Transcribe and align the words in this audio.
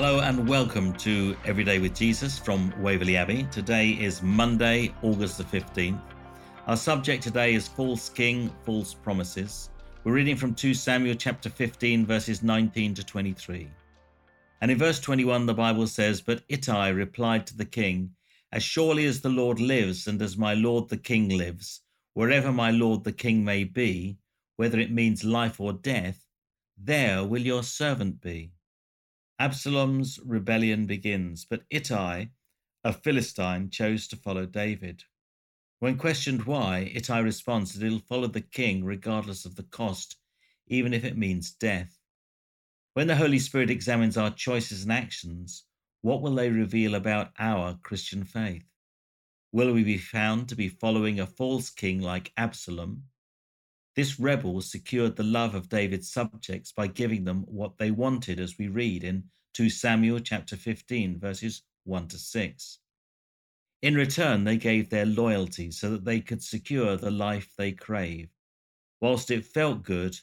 Hello 0.00 0.20
and 0.20 0.48
welcome 0.48 0.92
to 0.92 1.36
Everyday 1.44 1.80
with 1.80 1.92
Jesus 1.92 2.38
from 2.38 2.72
Waverley 2.80 3.16
Abbey. 3.16 3.48
Today 3.50 3.88
is 3.88 4.22
Monday, 4.22 4.94
August 5.02 5.38
the 5.38 5.42
15th. 5.42 6.00
Our 6.68 6.76
subject 6.76 7.20
today 7.20 7.54
is 7.54 7.66
false 7.66 8.08
king, 8.08 8.48
false 8.62 8.94
promises. 8.94 9.70
We're 10.04 10.12
reading 10.12 10.36
from 10.36 10.54
2 10.54 10.72
Samuel 10.72 11.16
chapter 11.16 11.50
15 11.50 12.06
verses 12.06 12.44
19 12.44 12.94
to 12.94 13.04
23. 13.04 13.68
And 14.60 14.70
in 14.70 14.78
verse 14.78 15.00
21 15.00 15.46
the 15.46 15.54
Bible 15.54 15.88
says, 15.88 16.20
"But 16.20 16.44
Ittai 16.48 16.90
replied 16.90 17.44
to 17.48 17.56
the 17.56 17.64
king, 17.66 18.14
as 18.52 18.62
surely 18.62 19.04
as 19.04 19.20
the 19.20 19.30
Lord 19.30 19.58
lives 19.58 20.06
and 20.06 20.22
as 20.22 20.38
my 20.38 20.54
lord 20.54 20.88
the 20.88 20.96
king 20.96 21.28
lives, 21.30 21.80
wherever 22.14 22.52
my 22.52 22.70
lord 22.70 23.02
the 23.02 23.10
king 23.10 23.44
may 23.44 23.64
be, 23.64 24.16
whether 24.54 24.78
it 24.78 24.92
means 24.92 25.24
life 25.24 25.58
or 25.58 25.72
death, 25.72 26.24
there 26.76 27.24
will 27.24 27.42
your 27.42 27.64
servant 27.64 28.20
be." 28.20 28.52
Absalom's 29.40 30.18
rebellion 30.24 30.86
begins, 30.86 31.44
but 31.44 31.62
Ittai, 31.70 32.26
a 32.82 32.92
Philistine, 32.92 33.70
chose 33.70 34.08
to 34.08 34.16
follow 34.16 34.46
David. 34.46 35.04
When 35.78 35.96
questioned 35.96 36.44
why, 36.44 36.90
Ittai 36.92 37.20
responds 37.20 37.72
that 37.72 37.88
he'll 37.88 38.00
follow 38.00 38.26
the 38.26 38.40
king 38.40 38.84
regardless 38.84 39.44
of 39.44 39.54
the 39.54 39.62
cost, 39.62 40.16
even 40.66 40.92
if 40.92 41.04
it 41.04 41.16
means 41.16 41.52
death. 41.52 42.00
When 42.94 43.06
the 43.06 43.14
Holy 43.14 43.38
Spirit 43.38 43.70
examines 43.70 44.16
our 44.16 44.30
choices 44.30 44.82
and 44.82 44.92
actions, 44.92 45.64
what 46.00 46.20
will 46.20 46.34
they 46.34 46.50
reveal 46.50 46.96
about 46.96 47.30
our 47.38 47.78
Christian 47.84 48.24
faith? 48.24 48.64
Will 49.52 49.72
we 49.72 49.84
be 49.84 49.98
found 49.98 50.48
to 50.48 50.56
be 50.56 50.68
following 50.68 51.20
a 51.20 51.26
false 51.26 51.70
king 51.70 52.02
like 52.02 52.32
Absalom? 52.36 53.04
This 53.98 54.20
rebel 54.20 54.60
secured 54.60 55.16
the 55.16 55.24
love 55.24 55.56
of 55.56 55.68
David's 55.68 56.08
subjects 56.08 56.70
by 56.70 56.86
giving 56.86 57.24
them 57.24 57.42
what 57.48 57.78
they 57.78 57.90
wanted, 57.90 58.38
as 58.38 58.56
we 58.56 58.68
read 58.68 59.02
in 59.02 59.24
2 59.54 59.68
Samuel 59.68 60.20
chapter 60.20 60.54
15, 60.54 61.18
verses 61.18 61.62
1 61.82 62.06
to 62.06 62.16
6. 62.16 62.78
In 63.82 63.96
return, 63.96 64.44
they 64.44 64.56
gave 64.56 64.88
their 64.88 65.04
loyalty 65.04 65.72
so 65.72 65.90
that 65.90 66.04
they 66.04 66.20
could 66.20 66.44
secure 66.44 66.96
the 66.96 67.10
life 67.10 67.52
they 67.58 67.72
crave. 67.72 68.28
Whilst 69.00 69.32
it 69.32 69.44
felt 69.44 69.82
good, 69.82 70.16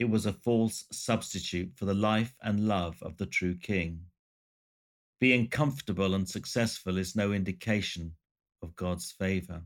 it 0.00 0.10
was 0.10 0.26
a 0.26 0.32
false 0.32 0.84
substitute 0.90 1.76
for 1.76 1.84
the 1.84 1.94
life 1.94 2.34
and 2.42 2.66
love 2.66 3.00
of 3.02 3.18
the 3.18 3.26
true 3.26 3.54
king. 3.54 4.00
Being 5.20 5.46
comfortable 5.46 6.16
and 6.16 6.28
successful 6.28 6.98
is 6.98 7.14
no 7.14 7.30
indication 7.32 8.16
of 8.62 8.74
God's 8.74 9.12
favor. 9.12 9.62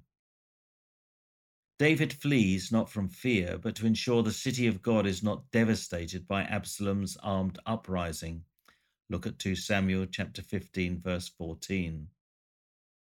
David 1.78 2.12
flees 2.12 2.72
not 2.72 2.88
from 2.88 3.08
fear, 3.08 3.58
but 3.58 3.74
to 3.76 3.86
ensure 3.86 4.22
the 4.22 4.32
city 4.32 4.66
of 4.66 4.80
God 4.80 5.06
is 5.06 5.22
not 5.22 5.50
devastated 5.50 6.26
by 6.26 6.42
Absalom's 6.42 7.18
armed 7.18 7.58
uprising. 7.66 8.44
Look 9.10 9.26
at 9.26 9.38
2 9.38 9.54
Samuel 9.56 10.06
chapter 10.06 10.40
15 10.40 11.00
verse 11.00 11.28
14. 11.28 12.08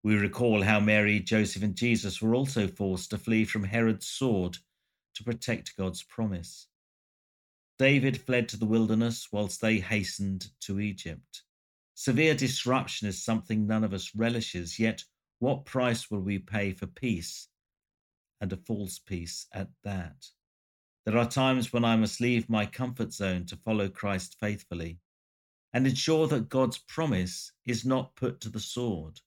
We 0.02 0.16
recall 0.16 0.62
how 0.62 0.80
Mary, 0.80 1.20
Joseph, 1.20 1.62
and 1.62 1.76
Jesus 1.76 2.20
were 2.20 2.34
also 2.34 2.66
forced 2.66 3.10
to 3.10 3.18
flee 3.18 3.44
from 3.44 3.62
Herod's 3.62 4.08
sword 4.08 4.58
to 5.14 5.24
protect 5.24 5.76
God's 5.76 6.02
promise. 6.02 6.66
David 7.78 8.20
fled 8.20 8.48
to 8.48 8.56
the 8.56 8.66
wilderness 8.66 9.28
whilst 9.30 9.60
they 9.60 9.78
hastened 9.78 10.50
to 10.60 10.80
Egypt. 10.80 11.42
Severe 11.94 12.34
disruption 12.34 13.06
is 13.06 13.22
something 13.22 13.66
none 13.66 13.84
of 13.84 13.94
us 13.94 14.14
relishes, 14.14 14.78
yet, 14.78 15.04
what 15.38 15.66
price 15.66 16.10
will 16.10 16.20
we 16.20 16.38
pay 16.38 16.72
for 16.72 16.86
peace, 16.86 17.48
and 18.40 18.52
a 18.52 18.56
false 18.56 18.98
peace 18.98 19.46
at 19.52 19.68
that? 19.84 20.26
There 21.04 21.16
are 21.16 21.28
times 21.28 21.72
when 21.72 21.84
I 21.84 21.96
must 21.96 22.20
leave 22.20 22.50
my 22.50 22.66
comfort 22.66 23.12
zone 23.12 23.46
to 23.46 23.56
follow 23.56 23.88
Christ 23.88 24.36
faithfully 24.40 24.98
and 25.72 25.86
ensure 25.86 26.26
that 26.28 26.48
God's 26.48 26.78
promise 26.78 27.52
is 27.64 27.84
not 27.84 28.16
put 28.16 28.40
to 28.40 28.48
the 28.48 28.60
sword. 28.60 29.20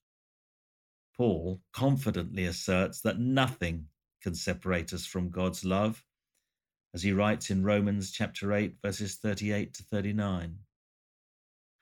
Paul 1.16 1.62
confidently 1.72 2.44
asserts 2.44 3.00
that 3.02 3.18
nothing 3.18 3.86
can 4.22 4.34
separate 4.34 4.92
us 4.92 5.06
from 5.06 5.30
God's 5.30 5.64
love, 5.64 6.04
as 6.92 7.02
he 7.02 7.12
writes 7.12 7.50
in 7.50 7.62
Romans 7.62 8.10
chapter 8.10 8.52
8, 8.52 8.74
verses 8.82 9.16
38 9.16 9.72
to 9.74 9.82
39. 9.84 10.58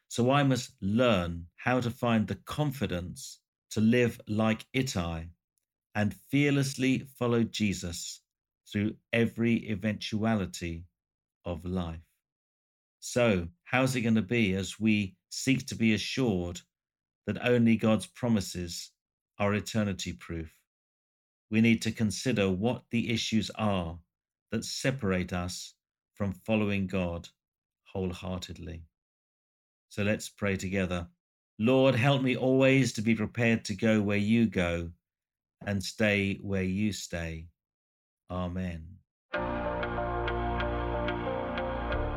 So 0.09 0.31
I 0.31 0.43
must 0.43 0.73
learn 0.81 1.47
how 1.57 1.81
to 1.81 1.91
find 1.91 2.27
the 2.27 2.35
confidence 2.35 3.41
to 3.71 3.81
live 3.81 4.21
like 4.29 4.67
Ittai 4.73 5.29
and 5.99 6.15
fearlessly 6.31 7.01
follow 7.19 7.43
Jesus 7.43 8.21
through 8.71 8.95
every 9.13 9.69
eventuality 9.69 10.85
of 11.45 11.65
life. 11.65 12.07
So, 13.01 13.49
how's 13.65 13.97
it 13.97 14.03
going 14.03 14.15
to 14.15 14.23
be 14.23 14.55
as 14.55 14.79
we 14.79 15.17
seek 15.29 15.67
to 15.67 15.75
be 15.75 15.95
assured 15.95 16.61
that 17.27 17.45
only 17.45 17.75
God's 17.75 18.07
promises 18.07 18.93
are 19.41 19.55
eternity 19.55 20.13
proof. 20.13 20.53
We 21.51 21.61
need 21.61 21.83
to 21.83 21.91
consider 21.91 22.49
what 22.49 22.85
the 22.93 23.11
issues 23.11 23.51
are 23.57 23.99
that 24.53 24.65
separate 24.65 25.33
us 25.33 25.75
from 26.15 26.33
following 26.47 26.87
God 26.87 27.29
wholeheartedly. 27.93 28.85
So 29.89 30.05
let's 30.05 30.29
pray 30.29 30.57
together. 30.57 31.09
Lord, 31.59 31.97
help 31.97 32.23
me 32.23 32.37
always 32.37 32.93
to 32.93 33.03
be 33.03 33.17
prepared 33.17 33.65
to 33.65 33.75
go 33.75 34.01
where 34.01 34.17
you 34.17 34.47
go 34.47 34.93
and 35.67 35.83
stay 35.83 36.39
where 36.43 36.63
you 36.63 36.93
stay. 36.93 37.47
Amen. 38.31 38.85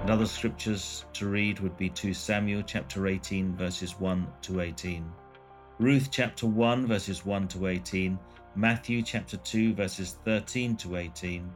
And 0.01 0.09
other 0.09 0.25
scriptures 0.25 1.05
to 1.13 1.27
read 1.27 1.59
would 1.59 1.77
be 1.77 1.89
2 1.89 2.13
Samuel 2.13 2.63
chapter 2.63 3.07
18 3.07 3.55
verses 3.55 3.99
1 3.99 4.27
to 4.43 4.61
18. 4.61 5.05
Ruth 5.81 6.09
chapter 6.11 6.45
1, 6.45 6.85
verses 6.85 7.25
1 7.25 7.47
to 7.47 7.67
18, 7.67 8.19
Matthew 8.55 9.01
chapter 9.01 9.37
2, 9.37 9.73
verses 9.73 10.17
13 10.25 10.77
to 10.77 10.97
18, 10.97 11.51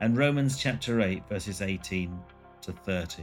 and 0.00 0.16
Romans 0.16 0.58
chapter 0.58 1.00
8, 1.00 1.28
verses 1.28 1.62
18 1.62 2.18
to 2.62 2.72
30. 2.72 3.22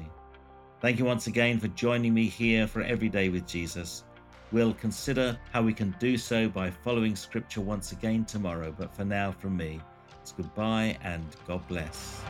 Thank 0.82 1.00
you 1.00 1.04
once 1.04 1.28
again 1.28 1.60
for 1.60 1.68
joining 1.70 2.14
me 2.14 2.28
here 2.28 2.68
for 2.68 2.82
Every 2.82 3.10
Day 3.10 3.28
with 3.28 3.46
Jesus. 3.46 4.06
We'll 4.56 4.74
consider 4.76 5.38
how 5.52 5.64
we 5.64 5.74
can 5.74 5.94
do 6.00 6.18
so 6.18 6.48
by 6.48 6.72
following 6.72 7.14
Scripture 7.18 7.60
once 7.60 7.92
again 7.92 8.24
tomorrow, 8.24 8.74
but 8.80 8.96
for 8.96 9.04
now, 9.04 9.34
from 9.34 9.58
me, 9.58 9.82
it's 10.22 10.32
goodbye 10.32 10.98
and 11.04 11.26
God 11.46 11.68
bless. 11.68 12.22